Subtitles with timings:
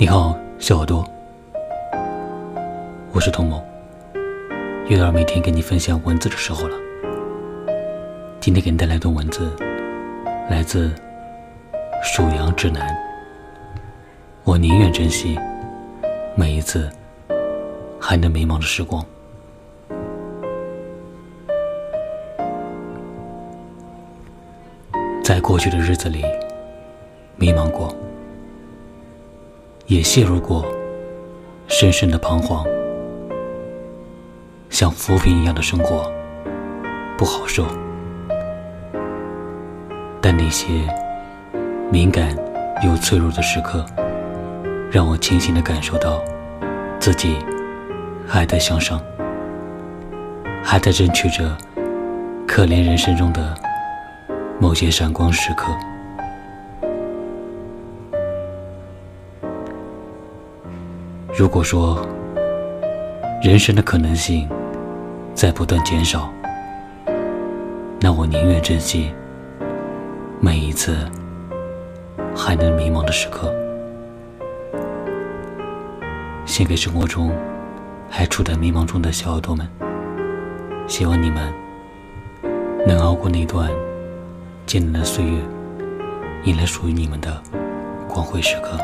[0.00, 1.06] 你好，小耳朵，
[3.12, 3.62] 我是童某，
[4.88, 6.76] 又到每天给你分享文字的时候了。
[8.40, 9.54] 今天给你带来的文字，
[10.48, 10.88] 来自
[12.02, 12.88] 《属羊指南》。
[14.44, 15.38] 我宁愿珍惜
[16.34, 16.88] 每一次
[18.00, 19.04] 还能迷茫的时光。
[25.22, 26.24] 在过去的日子里，
[27.36, 27.94] 迷茫过。
[29.90, 30.64] 也陷入过
[31.66, 32.64] 深深的彷徨，
[34.68, 36.08] 像浮萍一样的生活
[37.18, 37.66] 不好受。
[40.20, 40.88] 但那些
[41.90, 42.36] 敏感
[42.84, 43.84] 又脆弱的时刻，
[44.92, 46.22] 让我清醒的感受到
[47.00, 47.38] 自己
[48.28, 49.02] 还在向上，
[50.62, 51.58] 还在争取着
[52.46, 53.52] 可怜人生中的
[54.60, 55.66] 某些闪光时刻。
[61.32, 62.04] 如果说
[63.40, 64.48] 人生的可能性
[65.32, 66.28] 在不断减少，
[68.00, 69.12] 那我宁愿珍惜
[70.40, 70.96] 每一次
[72.34, 73.50] 还能迷茫的时刻。
[76.44, 77.32] 献给生活中
[78.08, 79.66] 还处在迷茫中的小耳朵们，
[80.88, 81.52] 希望你们
[82.86, 83.70] 能熬过那段
[84.66, 85.40] 艰难的岁月，
[86.44, 87.40] 迎来属于你们的
[88.08, 88.76] 光辉时刻。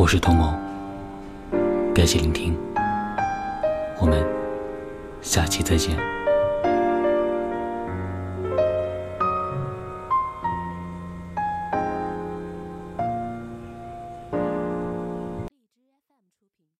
[0.00, 0.58] 我是童某，
[1.94, 2.56] 感谢聆听，
[3.98, 4.26] 我们
[5.20, 5.94] 下期再见。